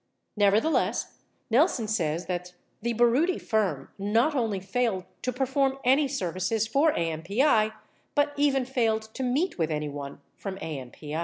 [0.35, 1.19] Nevertheless,
[1.51, 7.71] Nelson says that the Baroody firm not only failed to perform any services for AMPI
[8.15, 11.19] but even failed to meet with anyone from AMPI.